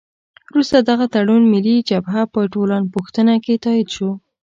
[0.51, 4.09] وروسته دغه تړون ملي جبهه په ټولپوښتنه کې تایید شو.